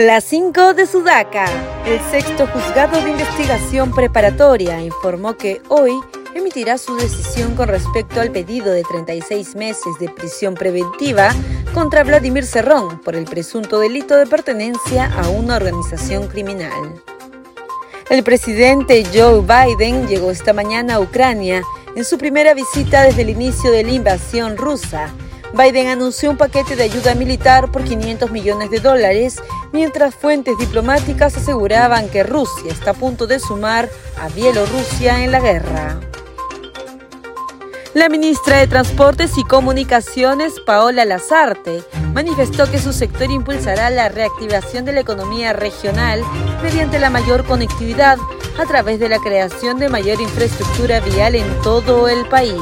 La 0.00 0.22
5 0.22 0.72
de 0.72 0.86
Sudaca. 0.86 1.44
El 1.84 2.00
sexto 2.10 2.46
juzgado 2.46 2.98
de 3.02 3.10
investigación 3.10 3.92
preparatoria 3.94 4.80
informó 4.80 5.36
que 5.36 5.60
hoy 5.68 5.90
emitirá 6.34 6.78
su 6.78 6.96
decisión 6.96 7.54
con 7.54 7.68
respecto 7.68 8.18
al 8.18 8.30
pedido 8.30 8.72
de 8.72 8.82
36 8.82 9.56
meses 9.56 9.98
de 10.00 10.08
prisión 10.08 10.54
preventiva 10.54 11.34
contra 11.74 12.02
Vladimir 12.02 12.46
Cerrón 12.46 12.98
por 13.02 13.14
el 13.14 13.26
presunto 13.26 13.78
delito 13.78 14.16
de 14.16 14.24
pertenencia 14.24 15.12
a 15.20 15.28
una 15.28 15.56
organización 15.56 16.28
criminal. 16.28 16.94
El 18.08 18.22
presidente 18.22 19.04
Joe 19.12 19.42
Biden 19.42 20.08
llegó 20.08 20.30
esta 20.30 20.54
mañana 20.54 20.94
a 20.94 21.00
Ucrania 21.00 21.60
en 21.94 22.06
su 22.06 22.16
primera 22.16 22.54
visita 22.54 23.02
desde 23.02 23.20
el 23.20 23.28
inicio 23.28 23.70
de 23.70 23.84
la 23.84 23.92
invasión 23.92 24.56
rusa 24.56 25.12
Biden 25.52 25.88
anunció 25.88 26.30
un 26.30 26.36
paquete 26.36 26.76
de 26.76 26.84
ayuda 26.84 27.14
militar 27.14 27.70
por 27.72 27.84
500 27.84 28.30
millones 28.30 28.70
de 28.70 28.80
dólares, 28.80 29.42
mientras 29.72 30.14
fuentes 30.14 30.56
diplomáticas 30.58 31.36
aseguraban 31.36 32.08
que 32.08 32.22
Rusia 32.22 32.72
está 32.72 32.92
a 32.92 32.94
punto 32.94 33.26
de 33.26 33.40
sumar 33.40 33.88
a 34.18 34.28
Bielorrusia 34.28 35.24
en 35.24 35.32
la 35.32 35.40
guerra. 35.40 36.00
La 37.92 38.08
ministra 38.08 38.58
de 38.58 38.68
Transportes 38.68 39.36
y 39.36 39.42
Comunicaciones, 39.42 40.60
Paola 40.64 41.04
Lazarte, 41.04 41.82
manifestó 42.14 42.70
que 42.70 42.78
su 42.78 42.92
sector 42.92 43.28
impulsará 43.32 43.90
la 43.90 44.08
reactivación 44.08 44.84
de 44.84 44.92
la 44.92 45.00
economía 45.00 45.52
regional 45.52 46.22
mediante 46.62 47.00
la 47.00 47.10
mayor 47.10 47.44
conectividad 47.44 48.16
a 48.60 48.66
través 48.66 49.00
de 49.00 49.08
la 49.08 49.18
creación 49.18 49.80
de 49.80 49.88
mayor 49.88 50.20
infraestructura 50.20 51.00
vial 51.00 51.34
en 51.34 51.62
todo 51.62 52.08
el 52.08 52.24
país. 52.28 52.54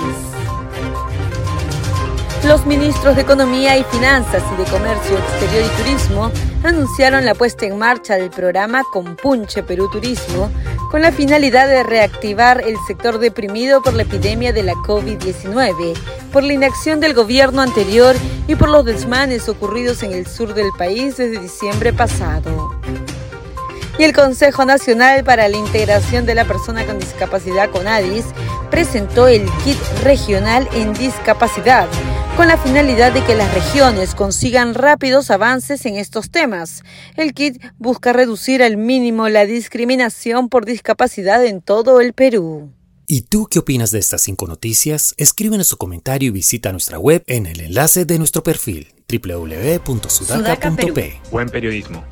Los 2.45 2.65
ministros 2.67 3.17
de 3.17 3.23
Economía 3.23 3.77
y 3.77 3.85
Finanzas 3.85 4.43
y 4.55 4.63
de 4.63 4.71
Comercio 4.71 5.19
Exterior 5.19 5.65
y 5.65 5.83
Turismo 5.83 6.31
anunciaron 6.63 7.25
la 7.25 7.35
puesta 7.35 7.67
en 7.67 7.77
marcha 7.77 8.15
del 8.15 8.31
programa 8.31 8.85
Compunche 8.93 9.63
Perú 9.63 9.91
Turismo 9.91 10.51
con 10.91 11.03
la 11.03 11.13
finalidad 11.13 11.69
de 11.69 11.83
reactivar 11.83 12.63
el 12.67 12.77
sector 12.87 13.19
deprimido 13.19 13.83
por 13.83 13.95
la 13.95 14.03
epidemia 14.03 14.53
de 14.53 14.63
la 14.63 14.75
COVID-19, 14.75 15.95
por 16.33 16.45
la 16.45 16.53
inacción 16.53 17.01
del 17.01 17.13
gobierno 17.13 17.61
anterior 17.61 18.17
y 18.47 18.55
por 18.55 18.71
los 18.71 18.85
desmanes 18.85 19.49
ocurridos 19.49 20.03
en 20.03 20.13
el 20.13 20.27
sur 20.27 20.55
del 20.55 20.71
país 20.79 21.17
desde 21.17 21.41
diciembre 21.41 21.93
pasado. 21.93 22.75
Y 23.99 24.05
el 24.05 24.15
Consejo 24.15 24.65
Nacional 24.65 25.25
para 25.25 25.49
la 25.49 25.57
Integración 25.57 26.25
de 26.25 26.37
la 26.37 26.45
Persona 26.45 26.87
con 26.87 27.01
Discapacidad 27.01 27.69
CONADIS 27.71 28.27
presentó 28.71 29.27
el 29.27 29.45
kit 29.65 29.79
regional 30.05 30.69
en 30.73 30.93
discapacidad 30.95 31.89
con 32.39 32.47
la 32.47 32.57
finalidad 32.57 33.13
de 33.13 33.25
que 33.25 33.35
las 33.35 33.53
regiones 33.53 34.15
consigan 34.15 34.75
rápidos 34.75 35.33
avances 35.33 35.85
en 35.87 35.97
estos 35.97 36.31
temas. 36.31 36.85
El 37.17 37.35
kit 37.35 37.61
busca 37.79 38.13
reducir 38.13 38.63
al 38.63 38.77
mínimo 38.77 39.29
la 39.29 39.45
discriminación 39.45 40.49
por 40.49 40.65
discapacidad 40.65 41.45
en 41.45 41.61
todo 41.61 42.01
el 42.01 42.13
Perú. 42.13 42.71
¿Y 43.09 43.23
tú 43.23 43.49
qué 43.51 43.59
opinas 43.59 43.91
de 43.91 43.99
estas 43.99 44.23
cinco 44.23 44.47
noticias? 44.47 45.15
Escríbenos 45.17 45.67
su 45.67 45.79
comentario 45.79 46.29
y 46.29 46.31
visita 46.31 46.71
nuestra 46.71 47.01
web 47.01 47.25
en 47.27 47.47
el 47.47 47.59
enlace 47.59 48.05
de 48.05 48.19
nuestro 48.19 48.45
perfil 48.45 48.95
www.sudaca.p. 49.09 51.21
Buen 51.33 51.49
periodismo. 51.49 52.05